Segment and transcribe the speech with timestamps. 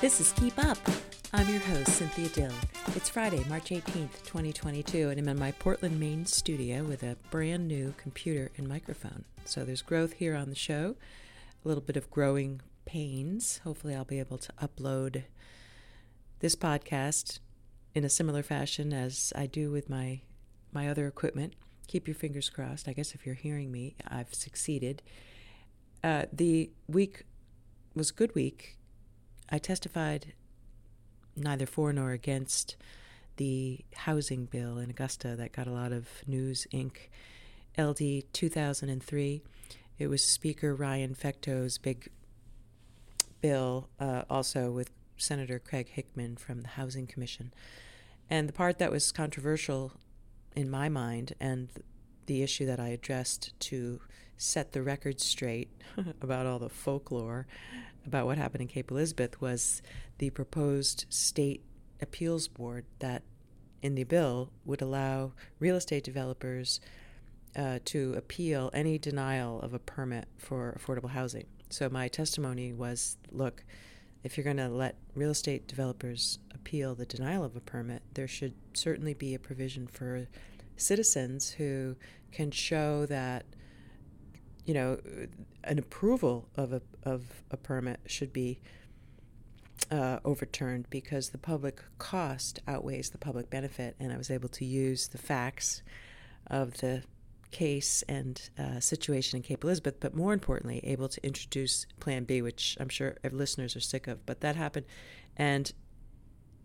[0.00, 0.78] This is Keep Up.
[1.32, 2.54] I'm your host, Cynthia Dill.
[2.94, 7.66] It's Friday, March 18th, 2022, and I'm in my Portland, Maine studio with a brand
[7.66, 9.24] new computer and microphone.
[9.44, 10.94] So there's growth here on the show,
[11.64, 13.58] a little bit of growing pains.
[13.64, 15.24] Hopefully, I'll be able to upload
[16.38, 17.40] this podcast
[17.92, 20.20] in a similar fashion as I do with my
[20.70, 21.54] my other equipment.
[21.88, 22.86] Keep your fingers crossed.
[22.86, 25.02] I guess if you're hearing me, I've succeeded.
[26.04, 27.24] Uh, the week
[27.96, 28.78] was a good week
[29.50, 30.34] I testified
[31.36, 32.76] neither for nor against
[33.36, 37.10] the housing bill in Augusta that got a lot of news ink.
[37.78, 39.42] LD 2003.
[39.98, 42.10] It was Speaker Ryan Fecteau's big
[43.40, 47.52] bill, uh, also with Senator Craig Hickman from the Housing Commission.
[48.28, 49.92] And the part that was controversial
[50.56, 51.68] in my mind and
[52.26, 54.00] the issue that I addressed to
[54.38, 55.68] set the record straight
[56.22, 57.46] about all the folklore
[58.06, 59.82] about what happened in Cape Elizabeth was
[60.16, 61.62] the proposed state
[62.00, 63.22] appeals board that
[63.82, 66.80] in the bill would allow real estate developers
[67.56, 71.46] uh, to appeal any denial of a permit for affordable housing.
[71.70, 73.64] So my testimony was look,
[74.24, 78.28] if you're going to let real estate developers appeal the denial of a permit, there
[78.28, 80.26] should certainly be a provision for
[80.76, 81.96] citizens who
[82.32, 83.44] can show that
[84.68, 84.98] you know,
[85.64, 88.60] an approval of a of a permit should be
[89.90, 94.66] uh, overturned because the public cost outweighs the public benefit, and I was able to
[94.66, 95.80] use the facts
[96.48, 97.02] of the
[97.50, 102.42] case and uh, situation in Cape Elizabeth, but more importantly, able to introduce Plan B,
[102.42, 104.26] which I'm sure listeners are sick of.
[104.26, 104.84] But that happened,
[105.34, 105.72] and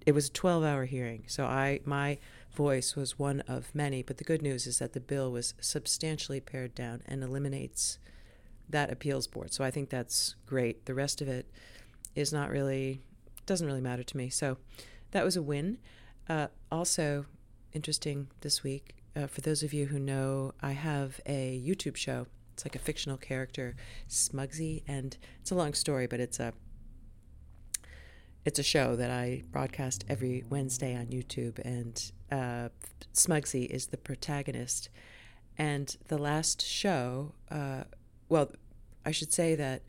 [0.06, 1.24] it was a 12-hour hearing.
[1.28, 2.18] So I my
[2.56, 4.04] voice was one of many.
[4.04, 8.00] But the good news is that the bill was substantially pared down and eliminates
[8.70, 9.54] that appeals board.
[9.54, 10.86] So I think that's great.
[10.86, 11.50] The rest of it
[12.16, 13.02] is not really,
[13.46, 14.30] doesn't really matter to me.
[14.30, 14.58] So
[15.12, 15.78] that was a win.
[16.30, 17.26] Uh, also,
[17.74, 22.28] interesting this week, uh, for those of you who know, I have a YouTube show.
[22.54, 23.76] It's like a fictional character,
[24.08, 26.54] Smugsy, and it's a long story, but it's a
[28.46, 32.70] it's a show that I broadcast every Wednesday on YouTube, and uh,
[33.14, 34.90] Smugsy is the protagonist.
[35.58, 37.84] And the last show, uh,
[38.28, 38.52] well,
[39.06, 39.84] I should say that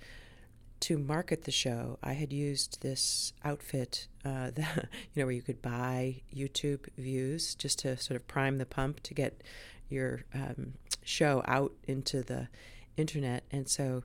[0.81, 5.43] to market the show, I had used this outfit, uh, that, you know, where you
[5.43, 9.43] could buy YouTube views just to sort of prime the pump to get
[9.89, 12.49] your um, show out into the
[12.97, 13.45] internet.
[13.51, 14.05] And so,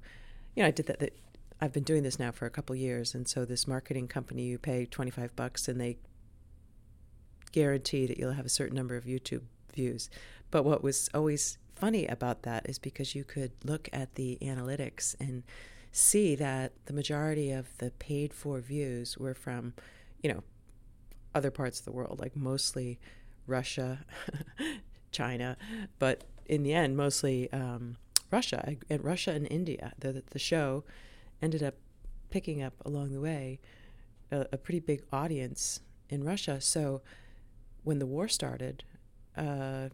[0.56, 1.14] you know, I did that, that
[1.62, 4.58] I've been doing this now for a couple years, and so this marketing company, you
[4.58, 5.98] pay twenty five bucks, and they
[7.52, 9.44] guarantee that you'll have a certain number of YouTube
[9.74, 10.10] views.
[10.52, 15.16] But what was always funny about that is because you could look at the analytics
[15.20, 15.44] and
[15.92, 19.74] see that the majority of the paid for views were from,
[20.22, 20.44] you know,
[21.34, 23.00] other parts of the world, like mostly
[23.48, 24.06] Russia,
[25.12, 25.58] China,
[25.98, 27.98] but in the end, mostly um,
[28.32, 29.94] Russia and Russia and India.
[30.00, 30.84] The the show
[31.42, 31.76] ended up
[32.30, 33.60] picking up along the way
[34.32, 36.62] a, a pretty big audience in Russia.
[36.62, 37.02] So
[37.84, 38.84] when the war started,
[39.38, 39.90] uh,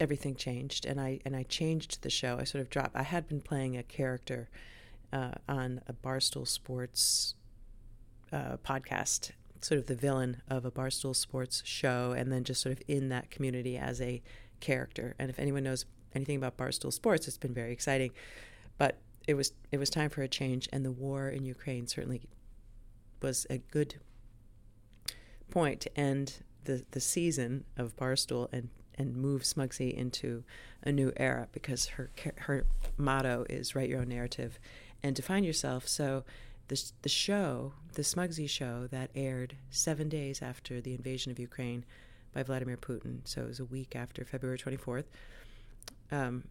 [0.00, 2.38] everything changed, and I and I changed the show.
[2.40, 2.96] I sort of dropped.
[2.96, 4.48] I had been playing a character
[5.12, 7.34] uh, on a Barstool Sports
[8.32, 12.72] uh, podcast, sort of the villain of a Barstool Sports show, and then just sort
[12.72, 14.22] of in that community as a
[14.60, 15.14] character.
[15.18, 18.12] And if anyone knows anything about Barstool Sports, it's been very exciting.
[18.76, 18.98] But
[19.28, 22.22] it was it was time for a change, and the war in Ukraine certainly
[23.20, 23.96] was a good
[25.50, 30.44] point to end the the season of Barstool and and move Smugsy into
[30.82, 32.64] a new era because her her
[32.96, 34.58] motto is write your own narrative
[35.02, 35.86] and define yourself.
[35.86, 36.24] So
[36.68, 41.84] the the show, the Smugsy show that aired 7 days after the invasion of Ukraine
[42.32, 43.20] by Vladimir Putin.
[43.24, 45.04] So it was a week after February 24th.
[46.10, 46.44] Um,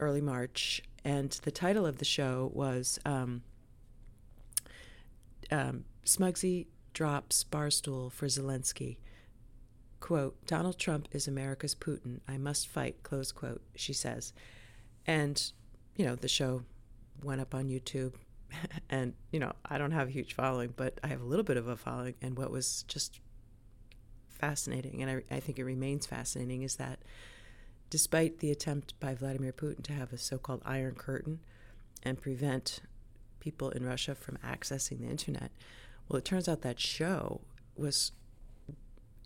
[0.00, 3.42] early March, and the title of the show was um,
[5.50, 8.98] um, Smugsy drops Barstool for Zelensky.
[10.00, 12.20] Quote, Donald Trump is America's Putin.
[12.26, 14.32] I must fight, close quote, she says.
[15.06, 15.52] And,
[15.94, 16.62] you know, the show
[17.22, 18.14] went up on YouTube.
[18.90, 21.56] and, you know, I don't have a huge following, but I have a little bit
[21.56, 22.14] of a following.
[22.22, 23.20] And what was just
[24.28, 27.00] fascinating, and I, I think it remains fascinating, is that
[27.90, 31.40] despite the attempt by Vladimir Putin to have a so called Iron Curtain
[32.02, 32.80] and prevent
[33.40, 35.50] people in Russia from accessing the internet,
[36.08, 37.40] well, it turns out that show
[37.76, 38.12] was,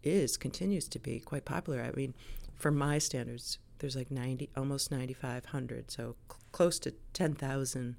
[0.02, 1.82] is, continues to be quite popular.
[1.82, 2.14] I mean,
[2.54, 7.96] for my standards, there's like 90, almost 9,500, so cl- close to 10,000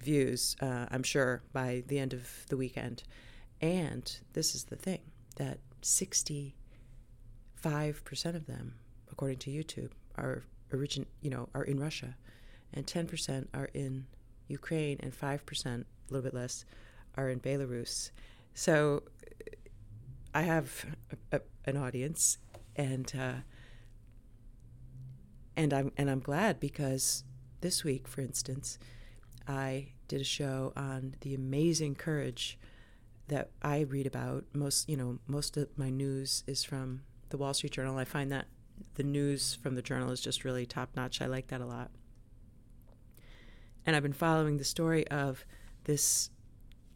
[0.00, 3.04] views, uh, I'm sure, by the end of the weekend.
[3.60, 5.00] And this is the thing
[5.36, 6.52] that 65%
[8.24, 8.74] of them,
[9.12, 10.42] according to YouTube, are
[10.72, 12.16] origin, you know, are in Russia,
[12.72, 14.06] and 10% are in
[14.48, 16.64] Ukraine, and 5%, a little bit less,
[17.16, 18.10] are in Belarus.
[18.54, 19.02] So
[20.34, 20.86] I have
[21.30, 22.38] a, a, an audience,
[22.76, 23.34] and uh,
[25.56, 27.24] and I'm and I'm glad because
[27.60, 28.78] this week, for instance,
[29.46, 32.58] I did a show on the amazing courage
[33.28, 34.44] that I read about.
[34.54, 37.98] Most you know, most of my news is from the Wall Street Journal.
[37.98, 38.46] I find that
[38.94, 41.20] the news from the journal is just really top notch.
[41.20, 41.90] I like that a lot.
[43.84, 45.44] And I've been following the story of
[45.84, 46.30] this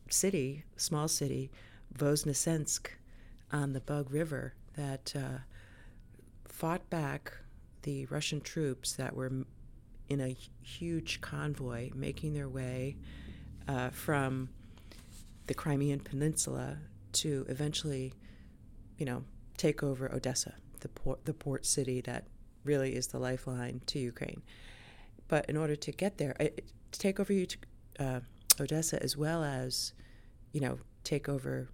[0.08, 1.50] city, small city,
[1.96, 2.88] Voznesensk,
[3.52, 5.38] on the Bug River, that uh,
[6.46, 7.32] fought back
[7.82, 9.30] the Russian troops that were
[10.08, 12.96] in a huge convoy making their way
[13.68, 14.48] uh, from
[15.46, 16.78] the Crimean Peninsula
[17.12, 18.12] to eventually,
[18.98, 19.24] you know,
[19.56, 22.24] take over Odessa, the port, the port city that
[22.64, 24.42] really is the lifeline to Ukraine.
[25.28, 27.32] But in order to get there, to take over
[27.98, 28.20] uh,
[28.60, 29.92] Odessa as well as,
[30.52, 31.68] you know, take over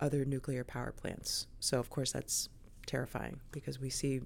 [0.00, 1.46] other nuclear power plants.
[1.60, 2.48] So of course that's
[2.86, 4.20] terrifying because we see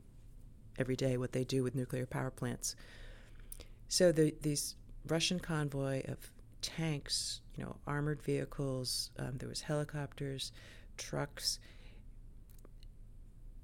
[0.78, 2.74] every day what they do with nuclear power plants.
[3.88, 4.76] So the, these
[5.06, 6.18] Russian convoy of
[6.62, 10.52] tanks, you know, armored vehicles, um, there was helicopters,
[10.96, 11.58] trucks,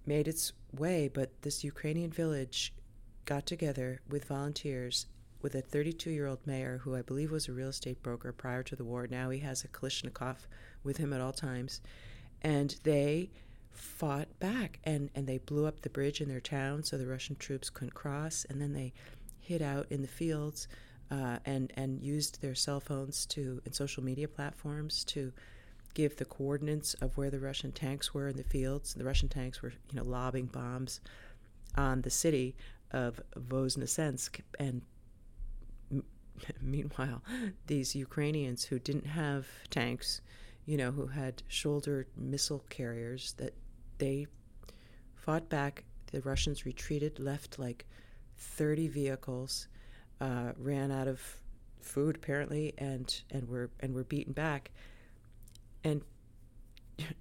[0.06, 2.73] made its way, but this Ukrainian village
[3.25, 5.06] got together with volunteers
[5.43, 8.62] with a 32 year old mayor who I believe was a real estate broker prior
[8.64, 9.06] to the war.
[9.06, 10.37] Now he has a Kalashnikov
[10.82, 11.81] with him at all times.
[12.43, 13.31] And they
[13.73, 17.37] fought back and, and they blew up the bridge in their town so the Russian
[17.37, 18.47] troops couldn't cross.
[18.49, 18.93] And then they
[19.41, 20.69] hid out in the fields
[21.11, 25.32] uh, and, and used their cell phones to and social media platforms to
[25.97, 28.93] give the coordinates of where the Russian tanks were in the fields.
[28.93, 31.01] The Russian tanks were, you know, lobbing bombs
[31.75, 32.55] on the city
[32.93, 34.83] of Voznesensk and
[36.61, 37.23] meanwhile,
[37.67, 40.21] these Ukrainians who didn't have tanks,
[40.67, 43.55] you know, who had shoulder missile carriers, that
[43.97, 44.27] they
[45.15, 45.85] fought back.
[46.13, 47.87] The Russians retreated, left like
[48.37, 49.69] 30 vehicles,
[50.21, 51.23] uh, ran out of
[51.81, 54.71] food apparently, and and were and were beaten back.
[55.87, 56.03] And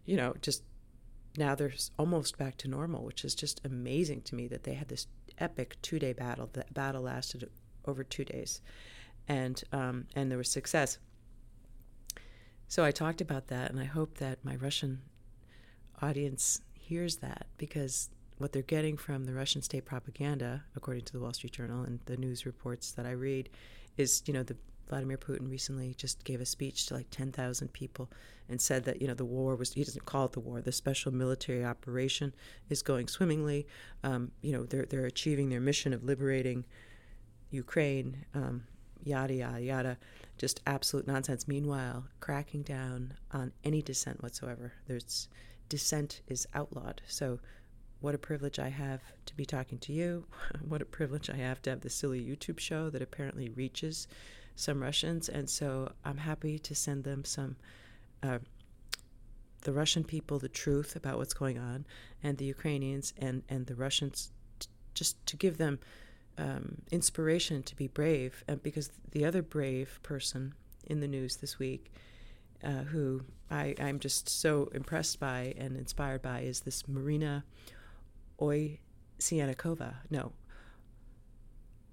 [0.06, 0.64] you know, just
[1.38, 4.88] now they're almost back to normal, which is just amazing to me that they had
[4.88, 5.06] this
[5.38, 6.50] epic two-day battle.
[6.54, 7.48] That battle lasted
[7.86, 8.62] over two days,
[9.28, 10.98] and um, and there was success.
[12.68, 15.02] So I talked about that, and I hope that my Russian
[16.02, 18.10] audience hears that because
[18.40, 22.00] what they're getting from the Russian state propaganda, according to the Wall Street Journal and
[22.06, 23.50] the news reports that I read,
[23.96, 28.10] is you know the Vladimir Putin recently just gave a speech to like 10,000 people
[28.48, 30.72] and said that, you know, the war was, he doesn't call it the war, the
[30.72, 32.34] special military operation
[32.70, 33.66] is going swimmingly.
[34.04, 36.66] Um, you know, they're, they're achieving their mission of liberating
[37.50, 38.66] Ukraine, um,
[39.04, 39.98] yada, yada, yada.
[40.38, 41.48] Just absolute nonsense.
[41.48, 44.74] Meanwhile, cracking down on any dissent whatsoever.
[44.88, 45.30] There's
[45.70, 47.02] dissent is outlawed.
[47.08, 47.40] So,
[48.02, 50.26] what a privilege I have to be talking to you.
[50.68, 54.08] what a privilege I have to have this silly YouTube show that apparently reaches
[54.56, 55.30] some Russians.
[55.30, 57.56] And so, I'm happy to send them some.
[58.24, 58.40] Uh,
[59.66, 61.86] the Russian people the truth about what's going on,
[62.24, 65.80] and the Ukrainians and, and the Russians, t- just to give them
[66.38, 70.54] um, inspiration to be brave, and because the other brave person
[70.86, 71.92] in the news this week,
[72.64, 77.44] uh, who I, I'm just so impressed by and inspired by, is this Marina
[78.40, 79.96] Ovsyannikova.
[80.10, 80.34] No,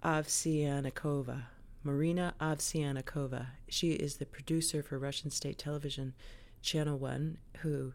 [0.05, 1.45] Ovsyannikova.
[1.85, 3.47] Marina Ovsyannikova.
[3.69, 6.15] She is the producer for Russian state television,
[6.63, 7.93] Channel One, who,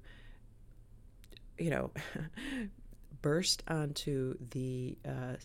[1.58, 1.92] you know,
[3.22, 5.36] burst onto the uh,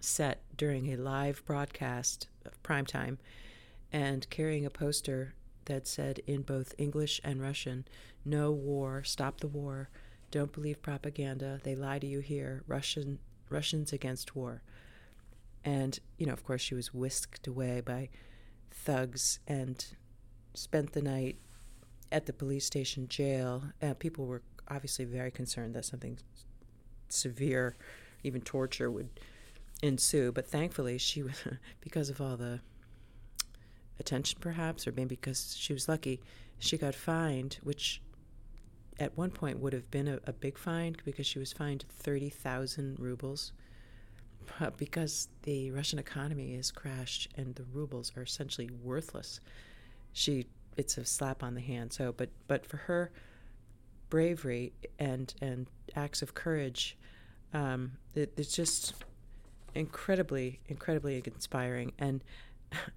[0.00, 3.18] set during a live broadcast of primetime
[3.92, 5.34] and carrying a poster
[5.64, 7.86] that said in both English and Russian,
[8.24, 9.88] No war, stop the war,
[10.30, 14.62] don't believe propaganda, they lie to you here, Russian Russians against war.
[15.64, 18.10] And, you know, of course she was whisked away by
[18.70, 19.84] thugs and
[20.52, 21.38] spent the night
[22.12, 23.64] at the police station jail.
[23.82, 26.18] Uh, people were obviously very concerned that something
[27.08, 27.76] severe,
[28.22, 29.08] even torture, would
[29.82, 30.32] ensue.
[30.32, 31.42] But thankfully, she was,
[31.80, 32.60] because of all the
[33.98, 36.20] attention, perhaps, or maybe because she was lucky,
[36.58, 38.00] she got fined, which
[38.98, 42.98] at one point would have been a, a big fine because she was fined 30,000
[42.98, 43.52] rubles.
[44.76, 49.40] Because the Russian economy has crashed and the rubles are essentially worthless.
[50.12, 50.46] She
[50.76, 51.92] it's a slap on the hand.
[51.92, 53.12] So, but but for her
[54.10, 56.96] bravery and and acts of courage,
[57.52, 58.94] um, it, it's just
[59.74, 61.92] incredibly incredibly inspiring.
[61.98, 62.22] And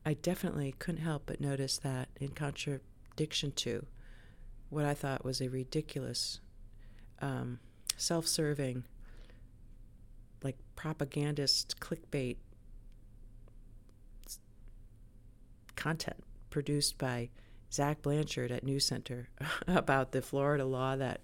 [0.05, 3.85] I definitely couldn't help but notice that in contradiction to
[4.69, 6.39] what I thought was a ridiculous,
[7.21, 7.59] um,
[7.95, 8.83] self-serving,
[10.43, 12.37] like propagandist clickbait
[15.75, 17.29] content produced by
[17.71, 19.29] Zach Blanchard at News Center
[19.67, 21.21] about the Florida law that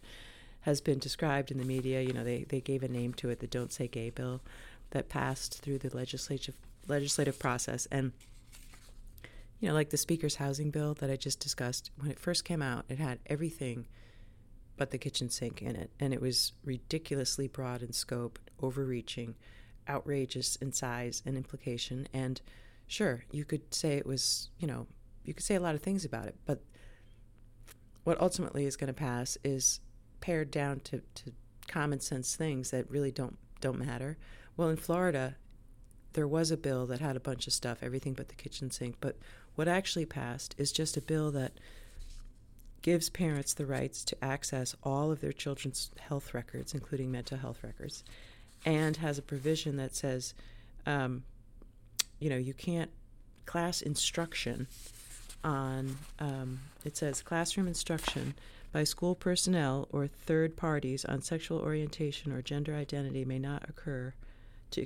[0.61, 2.01] has been described in the media.
[2.01, 4.41] You know, they, they gave a name to it, the Don't Say Gay bill,
[4.91, 6.55] that passed through the legislative
[6.87, 7.87] legislative process.
[7.91, 8.11] And
[9.59, 12.61] you know, like the Speaker's housing bill that I just discussed, when it first came
[12.61, 13.87] out, it had everything
[14.77, 19.35] but the kitchen sink in it, and it was ridiculously broad in scope, overreaching,
[19.87, 22.07] outrageous in size and implication.
[22.13, 22.41] And
[22.87, 24.87] sure, you could say it was, you know,
[25.23, 26.61] you could say a lot of things about it, but
[28.03, 29.79] what ultimately is going to pass is
[30.21, 31.31] pared down to, to
[31.67, 34.17] common sense things that really don't don't matter.
[34.57, 35.35] Well, in Florida,
[36.13, 38.97] there was a bill that had a bunch of stuff, everything but the kitchen sink.
[38.99, 39.17] But
[39.55, 41.53] what actually passed is just a bill that
[42.83, 47.63] gives parents the rights to access all of their children's health records, including mental health
[47.63, 48.03] records,
[48.65, 50.35] and has a provision that says,
[50.85, 51.23] um,
[52.19, 52.91] you know, you can't
[53.45, 54.67] class instruction
[55.43, 58.35] on, um, it says classroom instruction
[58.71, 64.13] by school personnel or third parties on sexual orientation or gender identity may not occur
[64.71, 64.85] to,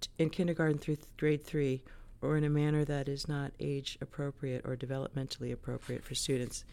[0.00, 1.82] to, in kindergarten through th- grade three
[2.20, 6.64] or in a manner that is not age appropriate or developmentally appropriate for students.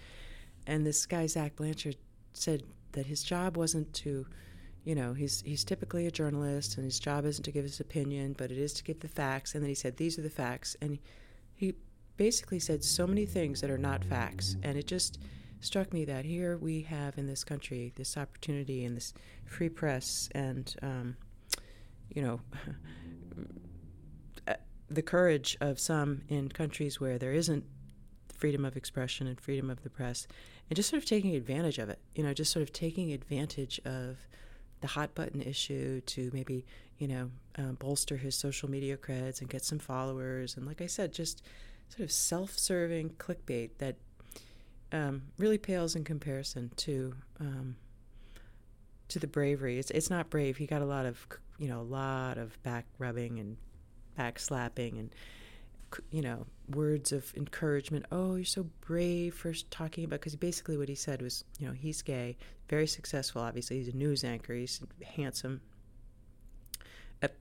[0.70, 1.96] And this guy, Zach Blanchard,
[2.34, 2.62] said
[2.92, 4.28] that his job wasn't to,
[4.84, 8.36] you know, he's, he's typically a journalist and his job isn't to give his opinion,
[8.38, 9.56] but it is to give the facts.
[9.56, 10.78] And then he said, These are the facts.
[10.80, 11.00] And
[11.56, 11.74] he
[12.18, 14.58] basically said so many things that are not facts.
[14.62, 15.18] And it just
[15.60, 19.12] struck me that here we have in this country this opportunity and this
[19.46, 21.18] free press and, um,
[22.14, 22.42] you know,
[24.48, 24.54] uh,
[24.88, 27.64] the courage of some in countries where there isn't
[28.40, 30.28] freedom of expression and freedom of the press,
[30.70, 32.00] and just sort of taking advantage of it.
[32.16, 34.18] You know, just sort of taking advantage of
[34.82, 36.66] the hot button issue to maybe
[36.98, 40.56] you know uh, bolster his social media creds and get some followers.
[40.56, 41.44] And like I said, just
[41.90, 43.96] sort of self-serving clickbait that
[44.92, 47.76] um, really pales in comparison to um,
[49.10, 49.78] to the bravery.
[49.78, 50.58] It's it's not brave.
[50.58, 51.28] He got a lot of
[51.58, 53.58] you know a lot of back rubbing and
[54.16, 55.16] back slapping and
[56.12, 58.06] you know words of encouragement.
[58.12, 61.74] Oh, you're so brave for talking about because basically what he said was you know
[61.74, 62.38] he's gay,
[62.70, 63.42] very successful.
[63.42, 64.54] Obviously, he's a news anchor.
[64.54, 64.82] He's
[65.16, 65.62] handsome.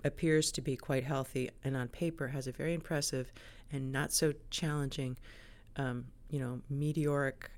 [0.05, 3.33] appears to be quite healthy, and on paper has a very impressive
[3.73, 5.17] and not so challenging,
[5.77, 7.51] um, you know, meteoric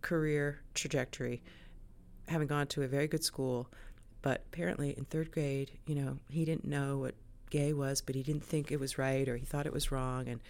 [0.00, 1.42] career trajectory,
[2.28, 3.68] having gone to a very good school.
[4.22, 7.14] But apparently, in third grade, you know, he didn't know what
[7.50, 10.28] gay was, but he didn't think it was right or he thought it was wrong.
[10.28, 10.40] And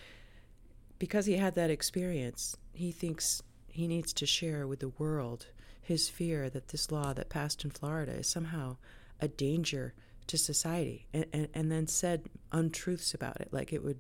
[1.01, 5.47] because he had that experience, he thinks he needs to share with the world
[5.81, 8.77] his fear that this law that passed in Florida is somehow
[9.19, 9.95] a danger
[10.27, 13.99] to society and, and, and then said untruths about it, like it would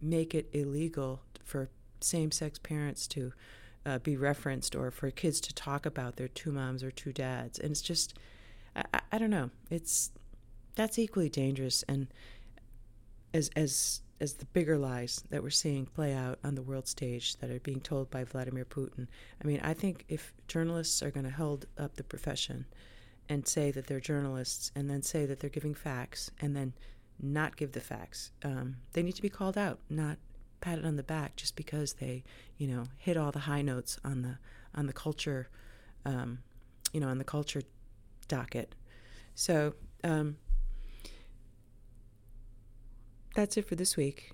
[0.00, 1.68] make it illegal for
[2.00, 3.32] same sex parents to
[3.84, 7.58] uh, be referenced or for kids to talk about their two moms or two dads.
[7.58, 8.14] And it's just,
[8.74, 10.10] I, I don't know, it's
[10.74, 12.06] that's equally dangerous and
[13.34, 17.36] as, as, as the bigger lies that we're seeing play out on the world stage
[17.36, 19.06] that are being told by Vladimir Putin.
[19.42, 22.66] I mean, I think if journalists are going to hold up the profession
[23.28, 26.74] and say that they're journalists and then say that they're giving facts and then
[27.22, 28.32] not give the facts.
[28.42, 30.18] Um, they need to be called out, not
[30.60, 32.22] patted on the back just because they,
[32.58, 34.38] you know, hit all the high notes on the
[34.74, 35.48] on the culture,
[36.04, 36.38] um,
[36.92, 37.62] you know, on the culture
[38.28, 38.74] docket.
[39.34, 39.74] So
[40.04, 40.36] um,
[43.34, 44.32] that's it for this week.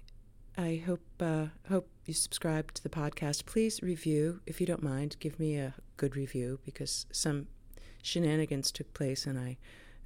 [0.58, 3.44] I hope uh, hope you subscribe to the podcast.
[3.44, 5.16] Please review if you don't mind.
[5.20, 7.48] Give me a good review because some
[8.02, 9.58] shenanigans took place and I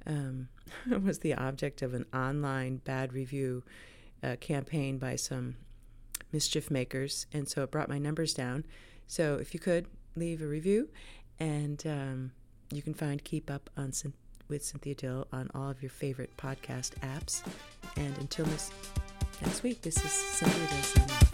[0.05, 0.49] um,
[1.03, 3.63] was the object of an online bad review
[4.23, 5.55] uh, campaign by some
[6.31, 8.65] mischief makers, and so it brought my numbers down.
[9.07, 10.89] So if you could leave a review,
[11.39, 12.31] and um,
[12.71, 13.91] you can find Keep Up on
[14.47, 17.41] with Cynthia Dill on all of your favorite podcast apps.
[17.97, 18.71] And until this
[19.41, 21.30] next week, this is Cynthia signing